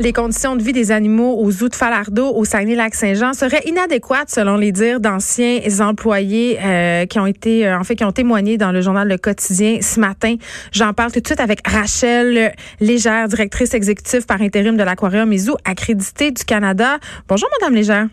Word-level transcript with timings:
Les 0.00 0.12
conditions 0.12 0.56
de 0.56 0.62
vie 0.62 0.72
des 0.72 0.90
animaux 0.90 1.36
aux 1.38 1.50
zoos 1.50 1.68
de 1.68 1.74
Falardeau, 1.74 2.34
au 2.34 2.44
Saguenay-Lac-Saint-Jean, 2.44 3.32
seraient 3.34 3.62
inadéquates 3.66 4.30
selon 4.30 4.56
les 4.56 4.72
dires 4.72 5.00
d'anciens 5.00 5.60
employés 5.80 6.58
euh, 6.62 7.06
qui 7.06 7.18
ont 7.18 7.26
été, 7.26 7.66
euh, 7.66 7.78
en 7.78 7.84
fait, 7.84 7.96
qui 7.96 8.04
ont 8.04 8.12
témoigné 8.12 8.56
dans 8.56 8.72
le 8.72 8.80
journal 8.80 9.08
Le 9.08 9.18
Quotidien 9.18 9.78
ce 9.82 10.00
matin. 10.00 10.36
J'en 10.72 10.92
parle 10.92 11.12
tout 11.12 11.20
de 11.20 11.26
suite 11.26 11.40
avec 11.40 11.66
Rachel 11.66 12.54
Légère, 12.80 13.28
directrice 13.28 13.74
exécutive 13.74 14.24
par 14.24 14.40
intérim 14.40 14.76
de 14.76 14.82
l'Aquarium 14.82 15.32
et 15.32 15.38
Zoo 15.38 15.56
accrédité 15.64 16.30
du 16.30 16.44
Canada. 16.44 16.98
Bonjour, 17.28 17.48
Madame 17.60 17.74
Légère. 17.74 18.06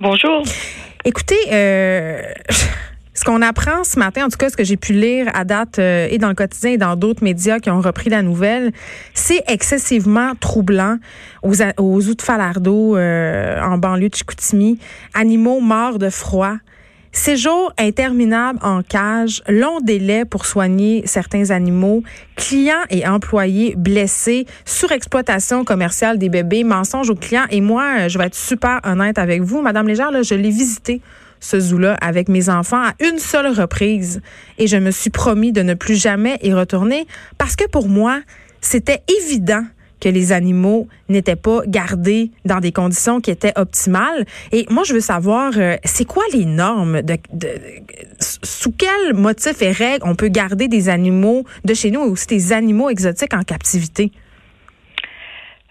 Bonjour. 0.00 0.44
Écoutez, 1.04 1.38
euh, 1.52 2.22
Ce 3.16 3.22
qu'on 3.22 3.42
apprend 3.42 3.84
ce 3.84 3.96
matin, 3.96 4.24
en 4.24 4.28
tout 4.28 4.36
cas 4.36 4.50
ce 4.50 4.56
que 4.56 4.64
j'ai 4.64 4.76
pu 4.76 4.92
lire 4.92 5.30
à 5.34 5.44
date 5.44 5.78
euh, 5.78 6.08
et 6.10 6.18
dans 6.18 6.28
le 6.28 6.34
quotidien 6.34 6.72
et 6.72 6.78
dans 6.78 6.96
d'autres 6.96 7.22
médias 7.22 7.60
qui 7.60 7.70
ont 7.70 7.80
repris 7.80 8.10
la 8.10 8.22
nouvelle, 8.22 8.72
c'est 9.14 9.40
excessivement 9.46 10.32
troublant 10.40 10.98
aux, 11.44 11.54
aux 11.78 12.02
de 12.02 12.20
Falardeau 12.20 12.96
euh, 12.96 13.60
en 13.60 13.78
banlieue 13.78 14.08
de 14.08 14.16
Chicoutimi. 14.16 14.80
Animaux 15.14 15.60
morts 15.60 16.00
de 16.00 16.10
froid. 16.10 16.56
Séjour 17.12 17.72
interminable 17.78 18.58
en 18.62 18.82
cage, 18.82 19.44
long 19.48 19.78
délai 19.80 20.24
pour 20.24 20.44
soigner 20.44 21.04
certains 21.06 21.50
animaux, 21.50 22.02
clients 22.34 22.82
et 22.90 23.06
employés 23.06 23.76
blessés, 23.76 24.46
surexploitation 24.64 25.64
commerciale 25.64 26.18
des 26.18 26.28
bébés, 26.28 26.64
mensonges 26.64 27.10
aux 27.10 27.14
clients. 27.14 27.44
Et 27.50 27.60
moi, 27.60 28.08
je 28.08 28.18
vais 28.18 28.24
être 28.24 28.34
super 28.34 28.80
honnête 28.82 29.18
avec 29.18 29.42
vous, 29.42 29.62
Madame 29.62 29.86
Légère, 29.86 30.10
là, 30.10 30.22
je 30.22 30.34
l'ai 30.34 30.50
visité 30.50 31.00
ce 31.44 31.60
zoo-là 31.60 31.96
avec 32.00 32.28
mes 32.28 32.48
enfants 32.48 32.82
à 32.82 32.94
une 33.00 33.18
seule 33.18 33.48
reprise 33.48 34.22
et 34.58 34.66
je 34.66 34.76
me 34.76 34.90
suis 34.90 35.10
promis 35.10 35.52
de 35.52 35.62
ne 35.62 35.74
plus 35.74 36.00
jamais 36.00 36.38
y 36.42 36.52
retourner 36.52 37.06
parce 37.38 37.54
que 37.54 37.68
pour 37.68 37.88
moi, 37.88 38.20
c'était 38.60 39.02
évident 39.20 39.64
que 40.00 40.08
les 40.08 40.32
animaux 40.32 40.88
n'étaient 41.08 41.36
pas 41.36 41.60
gardés 41.66 42.30
dans 42.44 42.60
des 42.60 42.72
conditions 42.72 43.20
qui 43.20 43.30
étaient 43.30 43.52
optimales. 43.56 44.26
Et 44.52 44.66
moi, 44.68 44.82
je 44.84 44.92
veux 44.92 45.00
savoir, 45.00 45.52
euh, 45.56 45.76
c'est 45.84 46.04
quoi 46.04 46.22
les 46.32 46.44
normes 46.44 47.00
sous 48.20 48.72
quel 48.72 49.14
motif 49.14 49.62
et 49.62 49.70
règles 49.70 50.04
on 50.06 50.14
peut 50.14 50.28
garder 50.28 50.68
des 50.68 50.88
animaux 50.88 51.44
de 51.64 51.74
chez 51.74 51.90
nous 51.90 52.00
et 52.04 52.08
aussi 52.08 52.26
des 52.26 52.52
animaux 52.52 52.90
exotiques 52.90 53.34
en 53.34 53.42
captivité? 53.42 54.12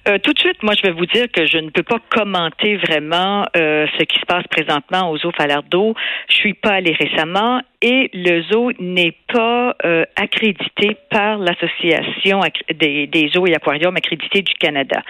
Euh, 0.08 0.18
tout 0.18 0.34
de 0.34 0.40
suite, 0.40 0.62
moi, 0.64 0.74
je 0.76 0.82
vais 0.82 0.94
vous 0.94 1.06
dire 1.06 1.28
que 1.32 1.46
je 1.46 1.58
ne 1.58 1.70
peux 1.70 1.84
pas 1.84 2.00
commenter 2.10 2.76
vraiment 2.76 3.46
euh, 3.56 3.88
ce 3.98 4.04
qui 4.04 4.20
se 4.20 4.26
passe 4.26 4.46
présentement 4.50 5.10
au 5.10 5.18
zoo 5.18 5.32
Falardeau. 5.32 5.94
Je 6.30 6.36
suis 6.36 6.54
pas 6.54 6.72
allée 6.72 6.94
récemment 7.00 7.62
et 7.82 8.10
le 8.14 8.42
zoo 8.44 8.72
n'est 8.80 9.16
pas 9.32 9.76
euh, 9.86 10.04
accrédité 10.16 10.98
par 11.10 11.38
l'association 11.38 12.42
des, 12.74 13.08
des, 13.08 13.30
zoos 13.30 13.48
et 13.48 13.56
aquariums 13.56 13.96
accrédités 13.96 14.42
du 14.42 14.54
Canada. 14.56 15.02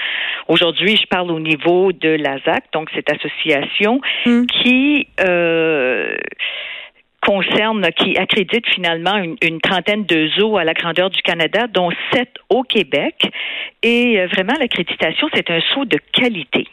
Aujourd'hui, 0.47 0.97
je 0.97 1.07
parle 1.07 1.31
au 1.31 1.39
niveau 1.39 1.91
de 1.91 2.09
l'ASAC, 2.09 2.65
donc 2.71 2.89
cette 2.93 3.11
association 3.11 3.99
mmh. 4.25 4.45
qui 4.45 5.07
euh, 5.21 6.15
concerne, 7.25 7.87
qui 7.97 8.17
accrédite 8.17 8.67
finalement 8.67 9.17
une, 9.17 9.35
une, 9.41 9.61
trentaine 9.61 10.05
de 10.05 10.27
zoos 10.39 10.57
à 10.57 10.63
la 10.63 10.73
grandeur 10.73 11.09
du 11.09 11.21
Canada, 11.21 11.67
dont 11.67 11.89
sept 12.11 12.31
au 12.49 12.63
Québec. 12.63 13.31
Et 13.81 14.19
euh, 14.19 14.27
vraiment, 14.27 14.53
l'accréditation, 14.59 15.27
c'est 15.33 15.49
un 15.49 15.61
saut 15.73 15.85
de 15.85 15.97
qualité. 16.11 16.67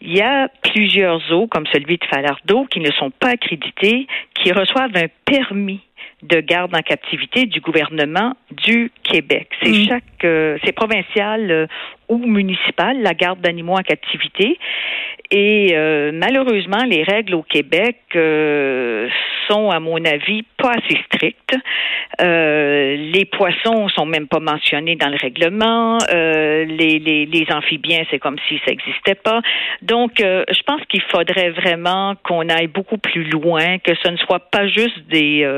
Il 0.00 0.16
y 0.16 0.20
a 0.20 0.48
plusieurs 0.62 1.20
zoos, 1.28 1.46
comme 1.46 1.66
celui 1.72 1.96
de 1.96 2.04
Falardeau, 2.06 2.64
qui 2.64 2.80
ne 2.80 2.90
sont 2.90 3.10
pas 3.10 3.30
accrédités, 3.30 4.08
qui 4.34 4.52
reçoivent 4.52 4.96
un 4.96 5.06
permis 5.24 5.80
de 6.22 6.40
garde 6.40 6.74
en 6.74 6.80
captivité 6.80 7.46
du 7.46 7.60
gouvernement 7.60 8.34
du 8.50 8.90
Québec. 9.02 9.48
C'est 9.62 9.70
mmh. 9.70 9.88
chaque, 9.88 10.24
euh, 10.24 10.58
c'est 10.64 10.72
provincial 10.72 11.50
euh, 11.50 11.66
ou 12.12 12.26
municipal, 12.26 13.00
la 13.00 13.14
garde 13.14 13.40
d'animaux 13.40 13.74
en 13.74 13.82
captivité. 13.82 14.58
Et 15.34 15.70
euh, 15.72 16.10
malheureusement, 16.12 16.84
les 16.86 17.02
règles 17.04 17.34
au 17.34 17.42
Québec 17.42 17.96
euh, 18.14 19.08
sont, 19.48 19.70
à 19.70 19.80
mon 19.80 20.04
avis, 20.04 20.42
pas 20.58 20.72
assez 20.72 21.00
strictes. 21.06 21.56
Euh, 22.20 22.96
les 22.96 23.24
poissons 23.24 23.88
sont 23.88 24.04
même 24.04 24.28
pas 24.28 24.40
mentionnés 24.40 24.94
dans 24.96 25.08
le 25.08 25.16
règlement. 25.16 25.96
Euh, 26.12 26.66
les, 26.66 26.98
les, 26.98 27.24
les, 27.24 27.46
amphibiens, 27.50 28.02
c'est 28.10 28.18
comme 28.18 28.36
si 28.46 28.58
ça 28.58 28.72
n'existait 28.72 29.14
pas. 29.14 29.40
Donc, 29.80 30.16
je 30.18 30.62
pense 30.66 30.82
qu'il 30.90 31.02
faudrait 31.10 31.50
vraiment 31.50 32.14
qu'on 32.24 32.50
aille 32.50 32.66
beaucoup 32.66 32.98
plus 32.98 33.24
loin, 33.24 33.78
que 33.78 33.92
ce 34.02 34.10
ne 34.10 34.18
soit 34.18 34.50
pas 34.50 34.68
juste 34.68 34.98
des 35.08 35.48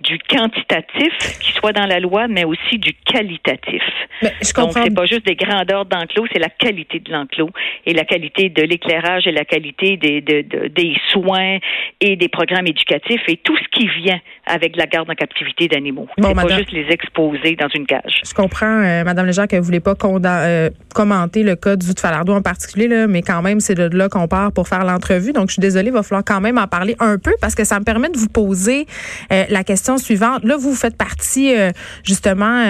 du 0.00 0.18
quantitatif 0.18 1.38
qui 1.40 1.52
soit 1.52 1.72
dans 1.72 1.86
la 1.86 2.00
loi, 2.00 2.28
mais 2.28 2.44
aussi 2.44 2.78
du 2.78 2.92
qualitatif. 2.92 3.82
Mais 4.22 4.32
je 4.42 4.52
comprends. 4.52 4.80
Donc, 4.80 4.84
c'est 4.84 4.94
pas 4.94 5.06
juste 5.06 5.26
des 5.26 5.36
grandeurs 5.36 5.85
d'enclos, 5.88 6.26
c'est 6.32 6.38
la 6.38 6.48
qualité 6.48 7.00
de 7.00 7.10
l'enclos 7.10 7.50
et 7.84 7.92
la 7.92 8.04
qualité 8.04 8.48
de 8.48 8.62
l'éclairage 8.62 9.26
et 9.26 9.32
la 9.32 9.44
qualité 9.44 9.96
des, 9.96 10.20
de, 10.20 10.42
de, 10.42 10.68
des 10.68 10.96
soins 11.10 11.58
et 12.00 12.16
des 12.16 12.28
programmes 12.28 12.66
éducatifs 12.66 13.22
et 13.28 13.38
tout 13.38 13.56
ce 13.56 13.78
qui 13.78 13.88
vient 13.88 14.20
avec 14.46 14.76
la 14.76 14.86
garde 14.86 15.10
en 15.10 15.14
captivité 15.14 15.68
d'animaux. 15.68 16.08
Bon, 16.18 16.28
c'est 16.28 16.46
pas 16.46 16.56
juste 16.56 16.72
les 16.72 16.86
exposer 16.90 17.56
dans 17.56 17.68
une 17.74 17.86
cage. 17.86 18.20
Je 18.24 18.34
comprends, 18.34 18.82
euh, 18.82 19.04
Madame 19.04 19.26
Légère, 19.26 19.48
que 19.48 19.56
vous 19.56 19.64
voulez 19.64 19.80
pas 19.80 19.94
euh, 20.04 20.70
commenter 20.94 21.42
le 21.42 21.56
cas 21.56 21.76
du 21.76 21.86
de 21.96 22.00
Falardeau 22.00 22.34
en 22.34 22.42
particulier, 22.42 22.88
là, 22.88 23.06
mais 23.06 23.22
quand 23.22 23.42
même, 23.42 23.60
c'est 23.60 23.74
de 23.74 23.96
là 23.96 24.08
qu'on 24.08 24.28
part 24.28 24.52
pour 24.52 24.68
faire 24.68 24.84
l'entrevue. 24.84 25.32
Donc, 25.32 25.48
je 25.48 25.54
suis 25.54 25.60
désolée, 25.60 25.88
il 25.88 25.92
va 25.92 26.02
falloir 26.02 26.24
quand 26.24 26.40
même 26.40 26.58
en 26.58 26.66
parler 26.66 26.94
un 27.00 27.18
peu 27.18 27.32
parce 27.40 27.54
que 27.54 27.64
ça 27.64 27.78
me 27.78 27.84
permet 27.84 28.08
de 28.08 28.18
vous 28.18 28.28
poser 28.28 28.86
euh, 29.32 29.44
la 29.48 29.64
question 29.64 29.96
suivante. 29.98 30.44
Là, 30.44 30.56
vous 30.56 30.74
faites 30.74 30.96
partie, 30.96 31.56
euh, 31.56 31.70
justement, 32.04 32.62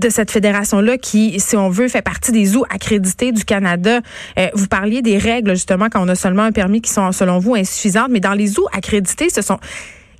de 0.00 0.08
cette 0.08 0.30
fédération-là 0.30 0.98
qui, 0.98 1.38
si 1.38 1.56
on 1.56 1.68
veut, 1.68 1.88
fait 1.88 2.02
partie 2.02 2.32
des 2.32 2.44
zoos 2.44 2.64
accrédités 2.70 3.32
du 3.32 3.44
Canada. 3.44 4.00
Euh, 4.38 4.48
vous 4.54 4.66
parliez 4.66 5.02
des 5.02 5.18
règles, 5.18 5.50
justement, 5.50 5.88
quand 5.90 6.02
on 6.04 6.08
a 6.08 6.14
seulement 6.14 6.42
un 6.44 6.52
permis 6.52 6.80
qui 6.80 6.90
sont, 6.90 7.12
selon 7.12 7.38
vous, 7.38 7.54
insuffisantes, 7.54 8.08
mais 8.10 8.20
dans 8.20 8.34
les 8.34 8.46
zoos 8.46 8.68
accrédités, 8.72 9.30
ce 9.30 9.42
sont... 9.42 9.58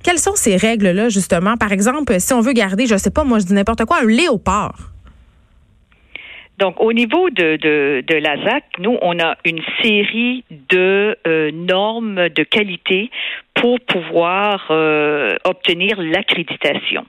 Quelles 0.03 0.17
sont 0.17 0.35
ces 0.35 0.55
règles-là, 0.55 1.09
justement? 1.09 1.57
Par 1.57 1.71
exemple, 1.71 2.19
si 2.19 2.33
on 2.33 2.41
veut 2.41 2.53
garder, 2.53 2.87
je 2.87 2.95
sais 2.95 3.11
pas, 3.11 3.23
moi, 3.23 3.37
je 3.37 3.45
dis 3.45 3.53
n'importe 3.53 3.85
quoi, 3.85 3.97
un 4.01 4.07
léopard. 4.07 4.75
Donc, 6.57 6.79
au 6.79 6.91
niveau 6.93 7.29
de, 7.29 7.57
de, 7.57 8.03
de 8.07 8.15
l'ASAC, 8.15 8.63
nous, 8.79 8.97
on 9.01 9.19
a 9.19 9.35
une 9.45 9.61
série 9.81 10.43
de 10.69 11.17
euh, 11.27 11.51
normes 11.51 12.29
de 12.29 12.43
qualité 12.43 13.11
pour 13.53 13.79
pouvoir 13.79 14.67
euh, 14.69 15.35
obtenir 15.43 16.01
l'accréditation. 16.01 17.05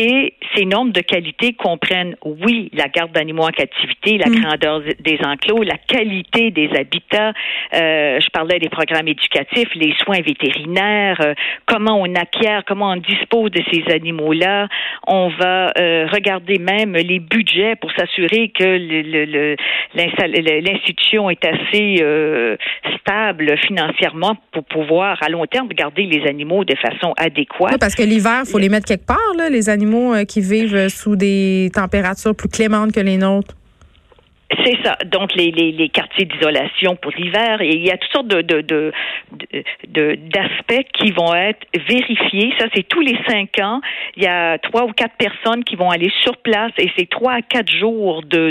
Et 0.00 0.34
ces 0.54 0.64
normes 0.64 0.92
de 0.92 1.00
qualité 1.00 1.54
comprennent, 1.54 2.14
oui, 2.24 2.70
la 2.72 2.86
garde 2.86 3.10
d'animaux 3.10 3.42
en 3.42 3.50
captivité, 3.50 4.16
la 4.16 4.28
mmh. 4.30 4.40
grandeur 4.40 4.80
des 5.00 5.18
enclos, 5.24 5.64
la 5.64 5.76
qualité 5.76 6.52
des 6.52 6.70
habitats. 6.78 7.32
Euh, 7.74 8.20
je 8.20 8.30
parlais 8.30 8.60
des 8.60 8.68
programmes 8.68 9.08
éducatifs, 9.08 9.74
les 9.74 9.92
soins 10.04 10.20
vétérinaires, 10.20 11.20
euh, 11.20 11.34
comment 11.66 12.00
on 12.00 12.14
acquiert, 12.14 12.62
comment 12.64 12.92
on 12.92 12.96
dispose 12.96 13.50
de 13.50 13.60
ces 13.72 13.92
animaux-là. 13.92 14.68
On 15.08 15.30
va 15.30 15.72
euh, 15.76 16.06
regarder 16.12 16.58
même 16.60 16.92
les 16.92 17.18
budgets 17.18 17.74
pour 17.74 17.90
s'assurer 17.90 18.50
que 18.50 18.78
l'institution 19.96 21.28
est 21.28 21.44
assez 21.44 21.96
euh, 22.02 22.56
stable 23.00 23.58
financièrement 23.66 24.36
pour 24.52 24.62
pouvoir 24.62 25.20
à 25.24 25.28
long 25.28 25.44
terme 25.46 25.66
garder 25.70 26.04
les 26.04 26.28
animaux 26.28 26.64
de 26.64 26.76
façon 26.76 27.14
adéquate. 27.16 27.72
Oui, 27.72 27.78
parce 27.80 27.96
que 27.96 28.04
l'hiver, 28.04 28.42
il 28.46 28.50
faut 28.50 28.58
les 28.58 28.68
mettre 28.68 28.86
quelque 28.86 29.06
part, 29.06 29.34
là, 29.36 29.50
les 29.50 29.68
animaux 29.68 29.87
euh, 29.94 30.24
qui 30.24 30.40
vivent 30.40 30.88
sous 30.88 31.16
des 31.16 31.70
températures 31.74 32.34
plus 32.34 32.48
clémentes 32.48 32.92
que 32.92 33.00
les 33.00 33.16
nôtres? 33.16 33.54
C'est 34.64 34.78
ça. 34.82 34.96
Donc 35.04 35.34
les, 35.34 35.90
quartiers 35.90 36.24
d'isolation 36.24 36.96
pour 36.96 37.12
l'hiver 37.12 37.60
il 37.60 37.84
y 37.84 37.90
a 37.90 37.98
toutes 37.98 38.10
sortes 38.10 38.28
de, 38.28 38.92
d'aspects 39.90 40.86
qui 40.94 41.12
vont 41.12 41.34
être 41.34 41.66
vérifiés. 41.86 42.54
Ça, 42.58 42.66
c'est 42.74 42.88
tous 42.88 43.00
les 43.00 43.18
cinq 43.28 43.58
ans. 43.60 43.80
Il 44.16 44.22
y 44.22 44.26
a 44.26 44.56
trois 44.58 44.84
ou 44.84 44.92
quatre 44.92 45.16
personnes 45.16 45.64
qui 45.64 45.76
vont 45.76 45.90
aller 45.90 46.10
sur 46.22 46.38
place 46.38 46.72
et 46.78 46.90
c'est 46.96 47.10
trois 47.10 47.34
à 47.34 47.42
quatre 47.42 47.70
jours 47.70 48.22
de 48.22 48.50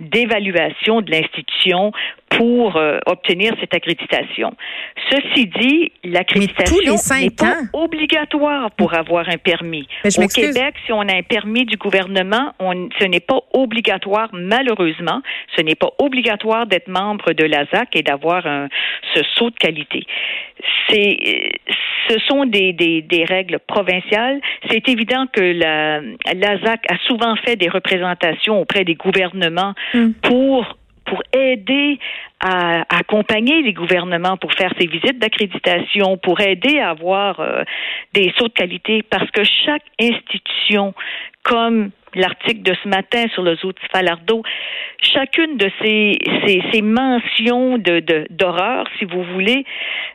d'évaluation 0.00 1.02
de 1.02 1.10
l'institution 1.10 1.92
pour 2.30 2.76
euh, 2.76 2.98
obtenir 3.06 3.54
cette 3.60 3.74
accréditation. 3.74 4.54
Ceci 5.10 5.46
dit, 5.46 5.92
l'accréditation 6.04 6.96
n'est 7.20 7.30
pas 7.30 7.58
obligatoire 7.72 8.70
pour 8.72 8.94
avoir 8.94 9.28
un 9.28 9.38
permis. 9.38 9.86
Au 10.04 10.26
Québec, 10.26 10.74
si 10.84 10.92
on 10.92 11.00
a 11.00 11.14
un 11.16 11.22
permis 11.22 11.64
du 11.64 11.76
gouvernement, 11.76 12.52
on, 12.58 12.88
ce 12.98 13.04
n'est 13.06 13.20
pas 13.20 13.40
obligatoire, 13.52 14.28
malheureusement, 14.32 15.22
ce 15.56 15.62
n'est 15.62 15.74
pas 15.74 15.90
obligatoire 15.98 16.66
d'être 16.66 16.88
membre 16.88 17.32
de 17.32 17.44
l'ASAC 17.44 17.94
et 17.94 18.02
d'avoir 18.02 18.42
ce 19.14 19.22
saut 19.34 19.50
de 19.50 19.56
qualité. 19.56 20.04
C'est, 20.88 21.18
ce 22.08 22.18
sont 22.28 22.44
des, 22.44 22.72
des, 22.72 23.02
des 23.02 23.24
règles 23.24 23.58
provinciales. 23.58 24.40
C'est 24.70 24.88
évident 24.88 25.26
que 25.32 25.40
la, 25.40 26.00
l'ASAC 26.34 26.84
a 26.90 26.98
souvent 27.06 27.36
fait 27.36 27.56
des 27.56 27.68
représentations 27.68 28.60
auprès 28.60 28.84
des 28.84 28.94
gouvernements 28.94 29.74
hmm. 29.94 30.12
pour 30.22 30.76
pour 31.06 31.22
aider 31.32 31.98
à, 32.40 32.84
accompagner 32.94 33.62
les 33.62 33.72
gouvernements 33.72 34.36
pour 34.36 34.52
faire 34.52 34.72
ces 34.78 34.86
visites 34.86 35.18
d'accréditation, 35.18 36.18
pour 36.18 36.40
aider 36.40 36.78
à 36.78 36.90
avoir 36.90 37.40
euh, 37.40 37.62
des 38.12 38.32
sauts 38.36 38.48
de 38.48 38.52
qualité, 38.52 39.02
parce 39.02 39.30
que 39.30 39.42
chaque 39.44 39.84
institution, 40.00 40.94
comme 41.42 41.90
l'article 42.16 42.62
de 42.62 42.74
ce 42.82 42.88
matin 42.88 43.26
sur 43.32 43.42
le 43.42 43.54
zoo 43.56 43.72
de 43.72 43.78
Falardeau, 43.92 44.42
chacune 45.00 45.56
de 45.56 45.70
ces, 45.80 46.18
ces, 46.44 46.62
ces 46.72 46.82
mentions 46.82 47.78
de, 47.78 48.26
d'horreur, 48.30 48.86
si 48.98 49.04
vous 49.04 49.22
voulez, 49.22 49.64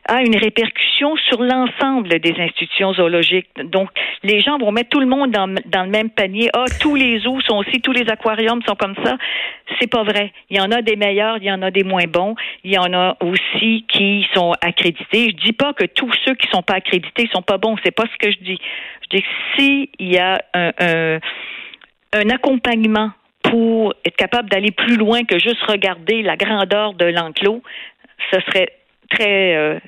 a 0.07 0.21
une 0.21 0.36
répercussion 0.36 1.15
sur 1.30 1.42
l'ensemble 1.42 2.19
des 2.19 2.33
institutions 2.39 2.94
zoologiques. 2.94 3.48
Donc, 3.63 3.89
les 4.24 4.42
gens 4.42 4.57
vont 4.57 4.71
mettre 4.71 4.89
tout 4.89 5.00
le 5.00 5.06
monde 5.06 5.31
dans, 5.31 5.48
dans 5.65 5.83
le 5.83 5.89
même 5.89 6.09
panier. 6.09 6.50
Ah, 6.53 6.65
tous 6.80 6.95
les 6.95 7.19
zoos 7.19 7.42
sont 7.42 7.57
aussi, 7.57 7.81
tous 7.81 7.92
les 7.92 8.09
aquariums 8.09 8.62
sont 8.68 8.75
comme 8.75 8.95
ça. 9.03 9.18
C'est 9.80 9.89
pas 9.89 10.03
vrai. 10.03 10.33
Il 10.50 10.57
y 10.57 10.59
en 10.59 10.71
a 10.71 10.81
des 10.81 10.95
meilleurs, 10.95 11.38
il 11.38 11.45
y 11.45 11.51
en 11.51 11.62
a 11.62 11.71
des 11.71 11.83
moins 11.83 12.07
bons. 12.07 12.36
Il 12.63 12.74
y 12.74 12.77
en 12.77 12.94
a 12.94 13.15
aussi 13.21 13.86
qui 13.88 14.27
sont 14.33 14.53
accrédités. 14.62 15.30
Je 15.30 15.45
dis 15.45 15.53
pas 15.53 15.74
que 15.74 15.86
tous 15.86 16.12
ceux 16.25 16.36
qui 16.36 16.48
sont 16.50 16.63
pas 16.63 16.75
accrédités 16.75 17.30
sont 17.31 17.42
pas 17.42 17.57
bons. 17.57 17.77
C'est 17.83 17.95
pas 17.95 18.06
ce 18.12 18.18
que 18.18 18.31
je 18.31 18.38
dis. 18.39 18.59
Je 19.03 19.18
dis 19.18 19.24
que 19.24 19.30
s'il 19.56 19.88
y 20.00 20.18
a 20.18 20.42
un, 20.53 20.71
un 20.80 21.19
un 22.13 22.30
accompagnement 22.30 23.12
pour 23.44 23.94
être 24.06 24.16
capable 24.16 24.50
d'aller 24.50 24.72
plus 24.72 24.96
loin 24.96 25.24
que 25.24 25.40
juste 25.40 25.62
regarder 25.68 26.22
la 26.22 26.36
grandeur 26.36 26.94
de 26.94 27.06
l'enclos, 27.06 27.62
ce 28.31 28.40
serait 28.42 28.69
très 29.10 29.56
euh, 29.56 29.80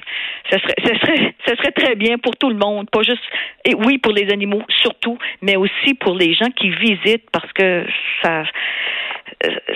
ce 0.50 0.58
serait 0.58 0.76
ce 0.84 0.96
serait 1.00 1.36
ce 1.48 1.56
serait 1.56 1.72
très 1.72 1.96
bien 1.96 2.18
pour 2.18 2.36
tout 2.36 2.50
le 2.50 2.56
monde, 2.56 2.90
pas 2.90 3.04
juste 3.04 3.24
et 3.66 3.76
oui 3.76 3.98
pour 3.98 4.12
les 4.12 4.32
animaux 4.32 4.64
surtout, 4.70 5.18
mais 5.42 5.56
aussi 5.56 5.94
pour 6.00 6.16
les 6.16 6.34
gens 6.34 6.50
qui 6.56 6.70
visitent 6.70 7.30
parce 7.32 7.52
que 7.54 7.86
ça 8.22 8.44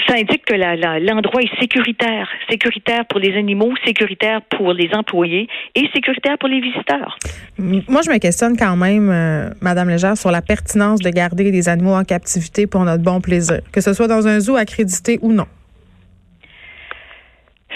ça 0.08 0.16
indique 0.16 0.46
que 0.46 0.56
l'endroit 0.56 1.42
est 1.42 1.60
sécuritaire, 1.60 2.30
sécuritaire 2.50 3.06
pour 3.06 3.20
les 3.20 3.36
animaux, 3.36 3.74
sécuritaire 3.86 4.42
pour 4.42 4.74
les 4.74 4.90
employés 4.94 5.48
et 5.76 5.88
sécuritaire 5.94 6.38
pour 6.38 6.50
les 6.50 6.60
visiteurs. 6.60 7.18
Moi, 7.58 8.02
je 8.06 8.12
me 8.12 8.18
questionne 8.18 8.56
quand 8.58 8.76
même, 8.76 9.10
euh, 9.10 9.50
Madame 9.62 9.90
Légère, 9.90 10.18
sur 10.18 10.32
la 10.32 10.42
pertinence 10.42 11.02
de 11.02 11.10
garder 11.10 11.52
des 11.52 11.70
animaux 11.70 11.94
en 11.94 12.04
captivité 12.04 12.68
pour 12.68 12.84
notre 12.84 13.04
bon 13.04 13.22
plaisir, 13.22 13.60
que 13.72 13.82
ce 13.82 13.94
soit 13.94 14.08
dans 14.08 14.28
un 14.28 14.40
zoo 14.40 14.56
accrédité 14.56 15.20
ou 15.22 15.34
non. 15.34 15.48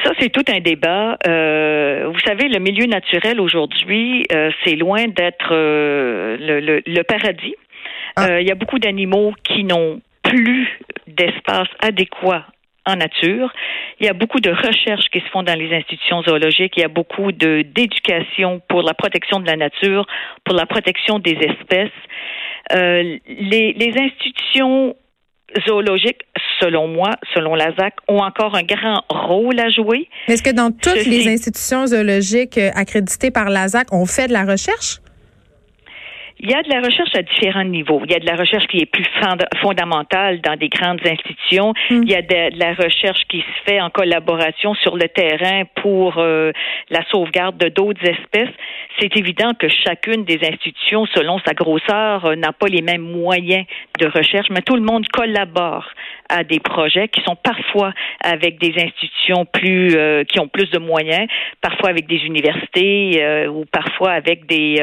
Ça, 0.03 0.11
c'est 0.19 0.29
tout 0.29 0.45
un 0.47 0.59
débat. 0.61 1.17
Euh, 1.27 2.09
vous 2.11 2.19
savez, 2.19 2.47
le 2.47 2.59
milieu 2.59 2.85
naturel 2.85 3.39
aujourd'hui, 3.39 4.25
euh, 4.31 4.49
c'est 4.63 4.75
loin 4.75 5.05
d'être 5.07 5.51
le, 5.51 7.01
paradis. 7.03 7.55
Ah. 8.15 8.41
Il 8.41 8.47
y 8.47 8.51
a 8.51 8.55
beaucoup 8.55 8.79
d'animaux 8.79 9.33
qui 9.43 9.63
n'ont 9.63 10.01
plus 10.23 10.67
d'espace 11.07 11.67
adéquat 11.79 12.45
en 12.85 12.95
nature. 12.95 13.53
Il 13.99 14.05
y 14.05 14.09
a 14.09 14.13
beaucoup 14.13 14.39
de 14.39 14.49
recherches 14.49 15.07
qui 15.11 15.19
se 15.19 15.29
font 15.31 15.43
dans 15.43 15.57
les 15.57 15.73
institutions 15.75 16.23
zoologiques. 16.23 16.73
Il 16.77 16.81
y 16.81 16.85
a 16.85 16.89
beaucoup 16.89 17.31
de 17.31 17.61
d'éducation 17.61 18.61
pour 18.67 18.81
la 18.81 18.93
protection 18.93 19.39
de 19.39 19.45
la 19.45 19.55
nature, 19.55 20.07
pour 20.43 20.55
la 20.55 20.65
protection 20.65 21.19
des 21.19 21.33
espèces. 21.33 21.91
Euh, 22.73 23.17
les, 23.27 23.73
les 23.73 23.93
institutions 23.97 24.95
zoologiques, 25.67 26.21
selon 26.59 26.87
moi, 26.87 27.11
selon 27.33 27.55
la 27.55 27.73
ZAC, 27.75 27.95
ont 28.07 28.19
encore 28.19 28.55
un 28.55 28.63
grand 28.63 29.03
rôle 29.09 29.59
à 29.59 29.69
jouer. 29.69 30.07
Est-ce 30.27 30.43
que 30.43 30.51
dans 30.51 30.71
toutes 30.71 31.05
les 31.05 31.27
institutions 31.27 31.87
zoologiques 31.87 32.57
euh, 32.57 32.69
accréditées 32.73 33.31
par 33.31 33.49
la 33.49 33.67
ZAC, 33.67 33.87
on 33.91 34.05
fait 34.05 34.27
de 34.27 34.33
la 34.33 34.45
recherche? 34.45 35.00
Il 36.43 36.49
y 36.49 36.55
a 36.55 36.63
de 36.63 36.69
la 36.69 36.81
recherche 36.81 37.13
à 37.13 37.21
différents 37.21 37.63
niveaux. 37.63 38.01
Il 38.03 38.11
y 38.11 38.15
a 38.15 38.19
de 38.19 38.25
la 38.25 38.35
recherche 38.35 38.65
qui 38.65 38.79
est 38.79 38.87
plus 38.87 39.05
fondamentale 39.61 40.41
dans 40.41 40.55
des 40.55 40.69
grandes 40.69 40.99
institutions. 41.05 41.73
Mm. 41.91 42.01
Il 42.01 42.09
y 42.09 42.15
a 42.15 42.23
de, 42.23 42.57
la 42.57 42.73
recherche 42.73 43.21
qui 43.29 43.41
se 43.41 43.69
fait 43.69 43.79
en 43.79 43.91
collaboration 43.91 44.73
sur 44.73 44.97
le 44.97 45.07
terrain 45.07 45.65
pour 45.83 46.17
euh, 46.17 46.51
la 46.89 47.05
sauvegarde 47.11 47.57
de 47.59 47.69
d'autres 47.69 48.03
espèces. 48.03 48.49
C'est 48.99 49.15
évident 49.17 49.53
que 49.53 49.67
chacune 49.69 50.25
des 50.25 50.39
institutions, 50.41 51.05
selon 51.13 51.37
sa 51.45 51.53
grosseur, 51.53 52.25
euh, 52.25 52.35
n'a 52.35 52.53
pas 52.53 52.67
les 52.67 52.81
mêmes 52.81 53.03
moyens 53.03 53.65
de 53.99 54.07
recherche, 54.07 54.47
mais 54.49 54.63
tout 54.63 54.75
le 54.75 54.81
monde 54.81 55.07
collabore 55.09 55.87
à 56.27 56.43
des 56.43 56.59
projets 56.59 57.07
qui 57.09 57.21
sont 57.21 57.35
parfois 57.35 57.93
avec 58.23 58.59
des 58.59 58.73
institutions 58.81 59.45
plus 59.45 59.95
euh, 59.95 60.23
qui 60.23 60.39
ont 60.39 60.47
plus 60.47 60.71
de 60.71 60.79
moyens, 60.79 61.27
parfois 61.61 61.89
avec 61.89 62.07
des 62.07 62.25
universités 62.25 63.47
ou 63.47 63.65
parfois 63.71 64.11
avec 64.11 64.47
des 64.47 64.81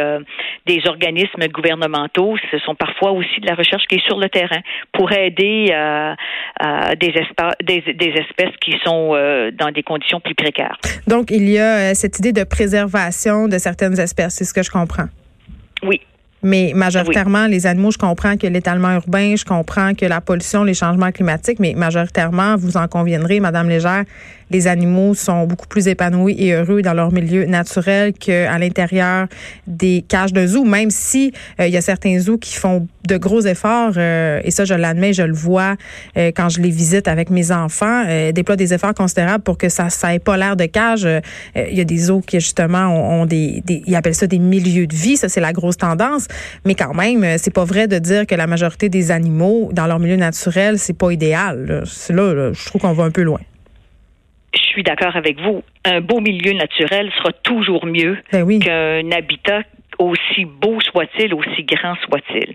des 0.67 0.87
organismes 0.87 1.48
gouvernementaux, 1.49 2.37
ce 2.51 2.59
sont 2.59 2.75
parfois 2.75 3.13
aussi 3.13 3.41
de 3.41 3.47
la 3.47 3.55
recherche 3.55 3.85
qui 3.89 3.97
est 3.97 4.07
sur 4.07 4.19
le 4.19 4.29
terrain 4.29 4.61
pour 4.93 5.13
aider 5.13 5.71
euh, 5.73 6.15
des, 7.01 7.13
des, 7.63 8.09
espèces 8.09 8.57
qui 8.61 8.75
sont 8.85 9.13
euh, 9.15 9.51
dans 9.51 9.71
des 9.71 9.83
conditions 9.83 10.21
plus 10.21 10.35
précaires. 10.35 10.77
Donc, 11.07 11.31
il 11.31 11.49
y 11.49 11.59
a 11.59 11.91
euh, 11.91 11.95
cette 11.95 12.19
idée 12.19 12.33
de 12.33 12.45
préservation 12.45 13.49
de 13.49 13.59
certaines 13.59 13.99
espèces, 13.99 14.35
c'est 14.35 14.45
ce 14.45 14.55
que 14.55 14.63
je 14.63 14.71
comprends. 14.71 15.09
Oui, 15.83 16.01
mais 16.43 16.73
majoritairement, 16.75 17.47
les 17.47 17.67
animaux, 17.67 17.91
je 17.91 17.99
comprends 17.99 18.37
que 18.37 18.47
l'étalement 18.47 18.93
urbain, 18.95 19.35
je 19.37 19.45
comprends 19.45 19.95
que 19.95 20.07
la 20.07 20.21
pollution, 20.21 20.63
les 20.63 20.75
changements 20.75 21.11
climatiques, 21.11 21.59
mais 21.59 21.75
majoritairement, 21.75 22.57
vous 22.57 22.77
en 22.77 22.87
conviendrez, 22.87 23.41
Madame 23.41 23.69
Légère, 23.69 24.05
les 24.51 24.67
animaux 24.67 25.15
sont 25.15 25.47
beaucoup 25.47 25.67
plus 25.67 25.89
épanouis 25.89 26.35
et 26.39 26.53
heureux 26.53 26.83
dans 26.83 26.95
leur 26.95 27.13
milieu 27.13 27.45
naturel 27.45 28.13
qu'à 28.13 28.59
l'intérieur 28.59 29.27
des 29.67 30.05
cages 30.07 30.33
de 30.33 30.47
zoo, 30.47 30.65
même 30.65 30.91
si 30.91 31.33
euh, 31.61 31.67
il 31.67 31.73
y 31.73 31.77
a 31.77 31.81
certains 31.81 32.19
zoos 32.19 32.39
qui 32.39 32.55
font 32.55 32.87
de 33.07 33.17
gros 33.17 33.41
efforts, 33.41 33.95
euh, 33.97 34.41
et 34.45 34.51
ça, 34.51 34.65
je 34.65 34.75
l'admets, 34.75 35.13
je 35.13 35.23
le 35.23 35.33
vois 35.33 35.77
euh, 36.17 36.31
quand 36.35 36.49
je 36.49 36.61
les 36.61 36.71
visite 36.71 37.09
avec 37.09 37.31
mes 37.31 37.53
enfants, 37.53 38.05
déploient 38.33 38.57
des 38.57 38.75
efforts 38.75 38.95
considérables 38.95 39.45
pour 39.45 39.59
que 39.59 39.69
ça 39.69 39.91
ça 39.91 40.09
pas 40.19 40.37
l'air 40.37 40.57
de 40.57 40.65
cage. 40.65 41.07
Il 41.55 41.77
y 41.77 41.81
a 41.81 41.85
des 41.85 41.99
zoos 41.99 42.21
qui, 42.21 42.41
justement, 42.41 42.89
ont, 42.89 43.27
des, 43.27 43.63
des, 43.65 43.83
ils 43.87 43.95
appellent 43.95 44.15
ça 44.15 44.27
des 44.27 44.39
milieux 44.39 44.87
de 44.87 44.95
vie, 44.95 45.17
ça, 45.17 45.29
c'est 45.29 45.41
la 45.41 45.53
grosse 45.53 45.77
tendance. 45.77 46.27
Mais 46.65 46.75
quand 46.75 46.95
même, 46.95 47.39
c'est 47.39 47.53
pas 47.53 47.65
vrai 47.65 47.87
de 47.87 47.99
dire 47.99 48.27
que 48.27 48.35
la 48.35 48.47
majorité 48.47 48.89
des 48.89 49.11
animaux, 49.11 49.71
dans 49.73 49.87
leur 49.87 49.99
milieu 49.99 50.17
naturel, 50.17 50.79
c'est 50.79 50.97
pas 50.97 51.11
idéal. 51.11 51.67
Là. 51.67 51.81
Là, 52.11 52.53
je 52.53 52.67
trouve 52.67 52.81
qu'on 52.81 52.93
va 52.93 53.05
un 53.05 53.11
peu 53.11 53.23
loin 53.23 53.41
je 54.55 54.61
suis 54.61 54.83
d'accord 54.83 55.17
avec 55.17 55.41
vous. 55.41 55.63
Un 55.85 56.01
beau 56.01 56.21
milieu 56.21 56.53
naturel 56.53 57.11
sera 57.19 57.33
toujours 57.33 57.87
mieux 57.87 58.19
ben 58.33 58.59
qu'un 58.59 59.11
habitat 59.13 59.63
aussi 59.99 60.45
beau 60.45 60.81
soit-il, 60.81 61.35
aussi 61.35 61.65
grand 61.65 61.95
soit-il. 62.09 62.55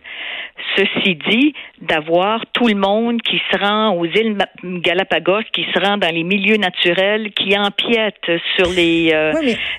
Ceci 0.77 1.15
dit, 1.29 1.53
d'avoir 1.81 2.45
tout 2.53 2.67
le 2.67 2.75
monde 2.75 3.21
qui 3.21 3.41
se 3.51 3.57
rend 3.59 3.95
aux 3.95 4.05
îles 4.05 4.37
Galapagos, 4.63 5.43
qui 5.51 5.65
se 5.73 5.79
rend 5.79 5.97
dans 5.97 6.13
les 6.13 6.23
milieux 6.23 6.57
naturels, 6.57 7.31
qui 7.33 7.57
empiète 7.57 8.23
sur 8.55 8.69
les, 8.71 9.11
euh, 9.13 9.33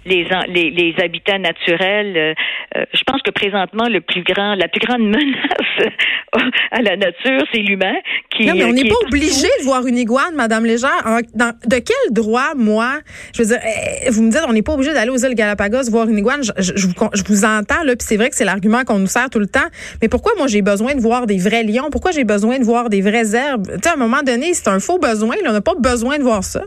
les, 0.05 0.27
les, 0.49 0.95
habitats 1.03 1.39
naturels. 1.39 2.17
Euh, 2.17 2.35
euh, 2.77 2.85
je 2.93 3.03
pense 3.05 3.23
que 3.23 3.31
présentement, 3.31 3.89
le 3.89 4.01
plus 4.01 4.23
grand, 4.23 4.55
la 4.55 4.69
plus 4.69 4.81
grande 4.81 5.03
menace 5.09 5.93
à 6.71 6.83
la 6.83 6.97
nature, 6.97 7.43
c'est 7.53 7.61
l'humain. 7.61 7.95
Qui, 8.31 8.47
non, 8.47 8.55
mais 8.55 8.65
on 8.65 8.73
n'est 8.73 8.89
pas 8.89 9.07
obligé 9.07 9.49
de 9.61 9.65
voir 9.65 9.87
une 9.87 9.99
iguane, 9.99 10.35
Madame 10.35 10.67
Légère. 10.67 11.03
de 11.35 11.79
quel 11.79 12.13
droit, 12.13 12.55
moi, 12.57 13.01
je 13.35 13.43
veux 13.43 13.49
dire, 13.49 13.59
eh, 13.65 14.11
vous 14.11 14.23
me 14.23 14.31
dites, 14.31 14.43
on 14.47 14.53
n'est 14.53 14.63
pas 14.63 14.73
obligé 14.73 14.93
d'aller 14.93 15.11
aux 15.11 15.17
îles 15.17 15.35
Galapagos 15.35 15.91
voir 15.91 16.09
une 16.09 16.19
iguane. 16.19 16.43
Je, 16.43 16.73
je, 16.77 16.87
vous, 16.87 16.95
je 17.15 17.23
vous 17.25 17.45
là, 17.61 17.97
puis 17.97 18.07
c'est 18.07 18.17
vrai 18.17 18.31
que 18.31 18.37
c'est 18.37 18.45
l'argument 18.45 18.85
qu'on 18.85 18.99
nous 18.99 19.07
sert 19.07 19.31
tout 19.31 19.39
le 19.39 19.47
temps. 19.47 19.69
Mais 20.03 20.09
pourquoi 20.09 20.33
moi 20.37 20.47
j'ai 20.47 20.63
besoin 20.63 20.95
de 20.95 21.01
voir 21.01 21.27
des 21.27 21.39
vrais 21.39 21.63
lions? 21.63 21.91
Pourquoi 21.91 22.11
j'ai 22.11 22.25
besoin 22.25 22.59
de 22.59 22.65
voir 22.65 22.89
des 22.89 23.01
vraies 23.01 23.35
herbes? 23.35 23.67
Tu 23.67 23.81
sais, 23.83 23.89
à 23.89 23.95
un 23.95 23.97
moment 23.97 24.23
donné, 24.23 24.55
c'est 24.55 24.69
un 24.69 24.81
faux 24.81 24.99
besoin. 24.99 25.37
on 25.47 25.53
n'a 25.53 25.61
pas 25.61 25.75
besoin 25.79 26.19
de 26.19 26.23
voir 26.23 26.45
ça. 26.45 26.63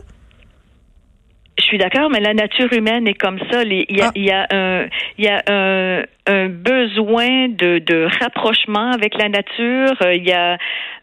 Je 1.58 1.64
suis 1.64 1.78
d'accord, 1.78 2.08
mais 2.08 2.20
la 2.20 2.34
nature 2.34 2.72
humaine 2.72 3.08
est 3.08 3.18
comme 3.18 3.38
ça. 3.50 3.62
Il 3.64 3.84
y 3.90 4.00
a, 4.00 4.06
ah. 4.06 4.12
il 4.14 4.24
y 4.24 4.30
a 4.30 4.46
un, 4.50 4.86
il 5.18 5.24
y 5.24 5.28
a 5.28 5.42
un, 5.48 6.04
un 6.26 6.48
besoin 6.48 7.48
de, 7.48 7.80
de, 7.80 8.08
rapprochement 8.20 8.92
avec 8.92 9.14
la 9.18 9.28
nature. 9.28 9.96
Il 10.14 10.26
y 10.26 10.32
a 10.32 10.56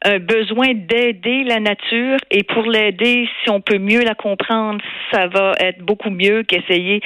un 0.06 0.20
besoin 0.20 0.74
d'aider 0.74 1.44
la 1.44 1.60
nature. 1.60 2.18
Et 2.32 2.44
pour 2.44 2.63
l'aider, 2.63 3.27
si 3.44 3.50
on 3.50 3.60
peut 3.60 3.80
mieux 3.80 4.01
la 4.01 4.15
comprendre, 4.15 4.82
ça 5.12 5.27
va 5.27 5.51
être 5.60 5.80
beaucoup 5.80 6.10
mieux 6.10 6.44
qu'essayer 6.44 7.01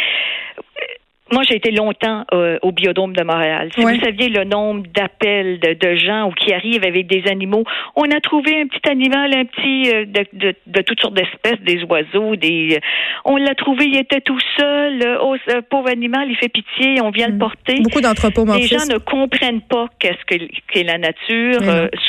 moi, 1.32 1.44
j'ai 1.44 1.56
été 1.56 1.72
longtemps 1.72 2.26
euh, 2.34 2.58
au 2.62 2.72
biodôme 2.72 3.16
de 3.16 3.24
Montréal. 3.24 3.70
Si 3.76 3.82
vous 3.82 4.00
saviez 4.00 4.30
le 4.30 4.44
nombre 4.44 4.84
d'appels 4.94 5.60
de, 5.60 5.74
de, 5.74 5.96
gens 5.96 6.32
qui 6.32 6.54
arrivent 6.54 6.86
avec 6.86 7.08
des 7.08 7.24
animaux, 7.30 7.64
on 7.96 8.10
a 8.10 8.20
trouvé 8.20 8.62
un 8.62 8.68
petit 8.68 8.90
animal, 8.90 9.34
un 9.36 9.46
petit 9.46 9.94
euh, 9.94 10.06
de, 10.06 10.26
de, 10.34 10.56
de, 10.68 10.82
toutes 10.82 11.00
sortes 11.00 11.14
d'espèces, 11.14 11.60
des 11.62 11.84
oiseaux, 11.84 12.36
des. 12.36 12.76
Euh, 12.76 12.80
on 13.26 13.38
l'a 13.38 13.54
trouvé, 13.54 13.86
il 13.86 13.98
était 13.98 14.22
tout 14.22 14.40
seul. 14.58 15.20
oh, 15.22 15.36
ce 15.48 15.60
pauvre 15.62 15.90
animal, 15.90 16.30
il 16.30 16.38
fait 16.38 16.50
pitié, 16.50 17.02
on 17.02 17.12
vient 17.12 17.28
le 17.28 17.36
mm. 17.36 17.40
porter. 17.40 17.76
Beaucoup 17.82 18.02
Les 18.56 18.68
gens 18.68 18.86
ne 18.92 18.98
comprennent 18.98 19.62
pas 19.62 19.88
qu'est-ce 20.00 20.26
que 20.26 20.44
qu'est 20.72 20.84
la 20.84 20.98
nature. 20.98 21.60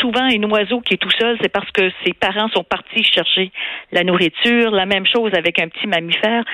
souvent, 0.00 0.22
un 0.22 0.50
oiseau 0.50 0.80
qui 0.80 0.94
est 0.94 0.98
tout 0.98 1.10
seul, 1.18 1.36
c'est 1.42 1.52
parce 1.52 1.70
que 1.72 1.90
ses 2.04 2.12
parents 2.14 2.48
sont 2.48 2.64
partis 2.64 3.04
chercher 3.04 3.50
la 3.92 4.02
nourriture. 4.02 4.70
La 4.70 4.86
même 4.86 5.06
chose 5.06 5.32
avec 5.34 5.58
un 5.60 5.68
petit 5.68 5.86
mammifère. 5.86 6.44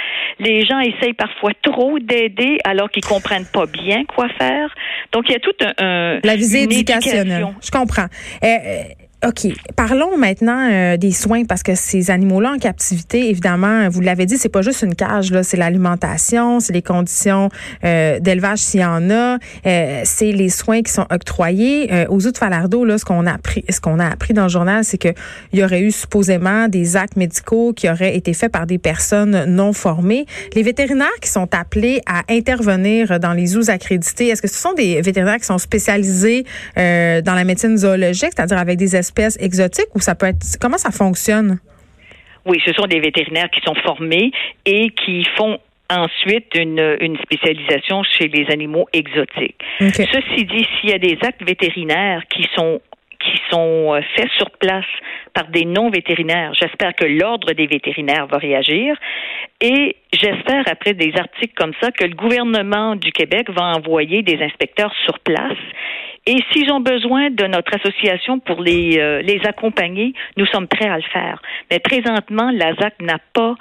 Les 0.41 0.65
gens 0.65 0.81
essayent 0.81 1.15
parfois 1.15 1.53
trop 1.63 1.99
d'aider 1.99 2.56
alors 2.65 2.91
qu'ils 2.91 3.05
comprennent 3.05 3.47
pas 3.47 3.67
bien 3.67 4.05
quoi 4.05 4.29
faire. 4.39 4.75
Donc 5.13 5.25
il 5.29 5.33
y 5.33 5.37
a 5.37 5.41
tout 5.41 5.53
un, 5.61 6.21
la 6.23 6.37
visée 6.37 6.63
éducationnelle. 6.63 7.47
Je 7.63 7.71
comprends. 7.71 8.07
Euh, 8.45 8.83
OK. 9.27 9.49
Parlons 9.75 10.17
maintenant 10.17 10.71
euh, 10.71 10.97
des 10.97 11.11
soins 11.11 11.45
parce 11.45 11.65
que 11.65 11.75
ces 11.75 12.13
animaux-là 12.13 12.53
en 12.53 12.59
captivité, 12.59 13.29
évidemment, 13.29 13.89
vous 13.89 14.01
l'avez 14.01 14.25
dit, 14.25 14.39
c'est 14.39 14.49
pas 14.49 14.63
juste 14.63 14.83
une 14.83 14.95
cage, 14.95 15.33
là, 15.33 15.43
c'est 15.43 15.57
l'alimentation, 15.57 16.61
c'est 16.61 16.73
les 16.73 16.83
conditions 16.83 17.49
euh, 17.83 18.21
d'élevage 18.21 18.61
s'il 18.61 18.81
y 18.81 18.85
en 18.85 19.11
a, 19.11 19.39
euh, 19.67 20.01
c'est 20.05 20.31
les 20.31 20.49
soins 20.49 20.83
qui 20.83 20.93
sont 20.93 21.07
octroyés. 21.11 22.07
aux 22.09 22.21
de 22.21 22.37
Falardeau, 22.37 22.85
là, 22.85 22.99
ce 22.99 23.05
qu'on 23.05 23.27
a 23.27 23.33
appris, 23.33 23.65
ce 23.69 23.81
qu'on 23.81 23.99
a 23.99 24.07
appris 24.07 24.33
dans 24.33 24.45
le 24.45 24.49
journal, 24.49 24.85
c'est 24.85 24.99
que 24.99 25.09
il 25.53 25.59
y 25.59 25.65
aurait 25.65 25.81
eu 25.81 25.91
supposément 25.91 26.69
des 26.69 26.97
actes 26.97 27.17
médicaux 27.17 27.73
qui 27.73 27.89
auraient 27.91 28.17
été 28.17 28.33
faits 28.33 28.53
par 28.53 28.67
des 28.67 28.79
personnes 28.79 29.45
non 29.47 29.73
formées. 29.73 30.27
Les 30.55 30.63
vétérinaires 30.63 31.09
qui 31.21 31.31
sont 31.31 31.53
appelés 31.53 32.01
à 32.07 32.23
intervenir 32.31 33.19
dans 33.19 33.33
les 33.33 33.47
zoos 33.47 33.71
accrédités, 33.71 34.29
est-ce 34.29 34.43
que 34.43 34.49
ce 34.49 34.61
sont 34.61 34.75
des 34.75 35.01
vétérinaires 35.03 35.39
qui 35.39 35.47
sont 35.47 35.59
spécialisés 35.59 36.45
dans 36.77 37.35
la 37.35 37.45
médecine 37.45 37.77
zoologique, 37.77 38.31
c'est-à-dire 38.37 38.59
avec 38.59 38.79
des 38.79 38.95
espèces 38.95 39.16
espèces 39.17 39.43
exotiques 39.43 39.95
ou 39.95 40.01
ça 40.01 40.15
peut 40.15 40.27
être 40.27 40.45
comment 40.61 40.79
ça 40.79 40.91
fonctionne? 40.91 41.59
Oui, 42.45 42.61
ce 42.65 42.73
sont 42.73 42.87
des 42.87 43.01
vétérinaires 43.01 43.51
qui 43.51 43.61
sont 43.63 43.75
formés 43.75 44.31
et 44.65 44.91
qui 44.91 45.27
font 45.37 45.59
ensuite 45.91 46.55
une, 46.55 46.97
une 47.01 47.17
spécialisation 47.19 48.03
chez 48.03 48.29
les 48.29 48.47
animaux 48.53 48.87
exotiques. 48.93 49.61
Ceci 49.81 50.45
dit, 50.45 50.67
s'il 50.81 50.91
y 50.91 50.93
a 50.93 50.99
des 50.99 51.19
actes 51.23 51.43
vétérinaires 51.45 52.23
qui 52.29 52.49
sont 52.55 52.81
qui 53.19 53.41
sont 53.51 53.95
euh, 53.95 54.01
faits 54.15 54.29
sur 54.37 54.51
place 54.51 54.85
par 55.35 55.49
des 55.49 55.65
non-vétérinaires. 55.65 56.53
J'espère 56.55 56.95
que 56.95 57.07
l'Ordre 57.07 57.53
des 57.55 57.67
vétérinaires 57.67 58.27
va 58.27 58.37
réagir 58.37 58.95
et 59.61 59.97
j'espère, 60.13 60.65
après 60.71 60.93
des 60.93 61.13
articles 61.17 61.55
comme 61.57 61.73
ça, 61.81 61.91
que 61.91 62.05
le 62.05 62.15
gouvernement 62.15 62.95
du 62.95 63.11
Québec 63.11 63.51
va 63.51 63.73
envoyer 63.77 64.23
des 64.23 64.41
inspecteurs 64.43 64.93
sur 65.07 65.19
place 65.21 65.59
et 66.27 66.37
s'ils 66.51 66.73
ont 66.73 66.81
besoin 66.81 67.31
de 67.31 67.47
notre 67.47 67.75
association 67.75 68.41
pour 68.41 68.61
les, 68.61 68.99
euh, 68.99 69.23
les 69.23 69.41
accompagner, 69.47 70.13
nous 70.37 70.47
sommes 70.47 70.67
prêts 70.67 70.89
à 70.89 70.97
le 70.97 71.05
faire. 71.05 71.41
Mais 71.71 71.79
présentement, 71.79 72.51
la 72.51 72.75
ZAC 72.75 73.01
n'a 73.01 73.19
pas 73.33 73.55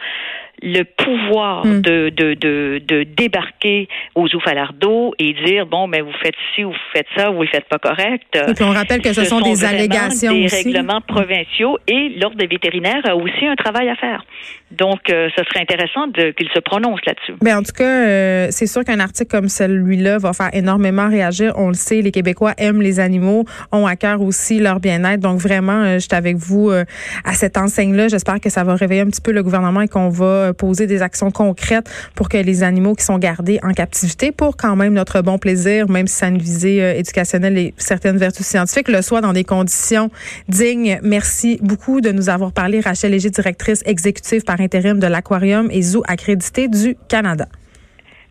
le 0.62 0.84
pouvoir 0.84 1.66
hmm. 1.66 1.82
de, 1.82 2.10
de, 2.10 2.34
de, 2.34 2.82
de, 2.86 3.04
débarquer 3.04 3.88
aux 4.16 4.28
Oufalardo 4.34 5.14
et 5.20 5.34
dire 5.46 5.66
bon 5.66 5.88
ben 5.88 6.04
vous 6.04 6.14
faites 6.24 6.36
ci 6.54 6.64
ou 6.64 6.72
vous 6.72 6.78
faites 6.94 7.08
ça 7.16 7.32
ou 7.32 7.36
vous 7.36 7.42
le 7.44 7.48
faites 7.48 7.68
pas 7.68 7.80
correct. 7.80 8.26
Et 8.36 8.64
on 8.64 8.72
rappelle 8.72 9.02
que 9.02 9.14
ce, 9.14 9.26
sont, 9.26 9.42
des 9.42 9.64
allégations 9.64 10.34
des 10.34 10.48
règlements 10.48 11.02
provinciaux 11.02 11.78
et 11.88 12.10
l'ordre 12.20 12.38
des 12.38 12.48
vétérinaires 12.48 13.02
a 13.06 13.16
aussi 13.16 13.46
un 13.46 13.56
travail 13.56 13.90
à 13.90 13.96
faire. 13.96 14.24
Donc 14.72 15.10
euh, 15.10 15.30
ce 15.38 15.44
serait 15.44 15.62
intéressant 15.62 16.12
qu'il 16.12 16.50
se 16.54 16.60
prononce 16.60 17.00
là-dessus. 17.06 17.34
Mais 17.44 17.54
en 17.54 17.62
tout 17.62 17.72
cas, 17.72 17.84
euh, 17.84 18.48
c'est 18.50 18.68
sûr 18.68 18.84
qu'un 18.84 19.00
article 19.00 19.30
comme 19.30 19.50
celui-là 19.50 20.18
va 20.18 20.34
faire 20.34 20.50
énormément 20.54 21.08
réagir. 21.10 21.54
On 21.56 21.70
le 21.70 21.76
sait, 21.76 22.02
les 22.02 22.12
Québécois 22.12 22.54
aiment 22.58 22.82
les 22.82 23.00
animaux, 23.00 23.46
ont 23.72 23.86
à 23.86 23.96
cœur 23.96 24.22
aussi 24.22 24.60
leur 24.60 24.80
bien-être. 24.80 25.20
Donc 25.20 25.40
vraiment, 25.40 25.84
euh, 25.84 25.94
je 25.96 26.00
suis 26.00 26.16
avec 26.16 26.38
vous 26.38 26.70
à 26.70 27.34
cette 27.34 27.58
enseigne-là. 27.58 28.08
J'espère 28.08 28.40
que 28.40 28.50
ça 28.50 28.64
va 28.64 28.76
réveiller 28.76 29.02
un 29.02 29.08
petit 29.08 29.22
peu 29.22 29.32
le 29.32 29.44
gouvernement 29.44 29.82
et 29.82 29.88
qu'on 29.88 30.10
va 30.10 30.45
poser 30.54 30.88
des 30.88 31.02
actions 31.02 31.32
concrètes 31.32 31.90
pour 32.16 32.30
que 32.30 32.38
les 32.38 32.64
animaux 32.64 32.96
qui 32.96 33.04
sont 33.04 33.18
gardés 33.18 33.60
en 33.64 33.72
captivité, 33.72 34.32
pour 34.32 34.58
quand 34.58 34.76
même 34.76 34.94
notre 34.94 35.22
bon 35.22 35.38
plaisir, 35.38 35.90
même 35.90 36.08
si 36.08 36.16
ça 36.16 36.28
a 36.28 36.30
une 36.30 36.38
visée 36.38 36.82
euh, 36.82 36.94
éducationnelle 36.94 37.58
et 37.58 37.74
certaines 37.78 38.18
vertus 38.18 38.46
scientifiques, 38.46 38.88
le 38.88 39.02
soit 39.02 39.22
dans 39.22 39.34
des 39.34 39.44
conditions 39.44 40.10
dignes. 40.48 41.00
Merci 41.04 41.60
beaucoup 41.62 42.02
de 42.02 42.12
nous 42.12 42.30
avoir 42.30 42.52
parlé. 42.52 42.80
Rachel 42.80 43.12
Léger, 43.12 43.30
directrice 43.30 43.82
exécutive 43.86 44.44
par 44.44 44.60
intérim 44.60 45.00
de 45.00 45.08
l'Aquarium 45.08 45.70
et 45.72 45.82
Zoo 45.82 46.04
accrédité 46.08 46.68
du 46.68 46.96
Canada. 47.08 47.48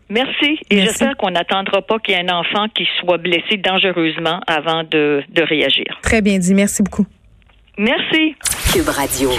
Merci. 0.09 0.59
Et 0.69 0.81
j'espère 0.81 1.17
qu'on 1.17 1.31
n'attendra 1.31 1.81
pas 1.81 1.97
qu'il 1.99 2.13
y 2.13 2.17
ait 2.17 2.29
un 2.29 2.33
enfant 2.33 2.67
qui 2.75 2.87
soit 2.99 3.17
blessé 3.17 3.57
dangereusement 3.57 4.39
avant 4.45 4.83
de, 4.83 5.23
de 5.29 5.41
réagir. 5.41 5.85
Très 6.03 6.21
bien 6.21 6.37
dit. 6.37 6.53
Merci 6.53 6.83
beaucoup. 6.83 7.05
Merci. 7.77 8.35
Cube 8.71 8.87
Radio. 8.87 9.29